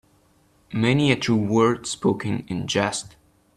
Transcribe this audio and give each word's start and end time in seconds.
Many 0.73 1.11
a 1.11 1.15
true 1.15 1.35
word 1.37 1.85
spoken 1.85 2.43
in 2.47 2.65
jest. 2.65 3.17